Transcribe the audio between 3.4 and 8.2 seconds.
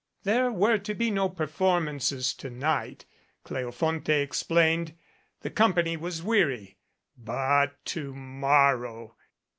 Cleofonte explained, the company was weary; but to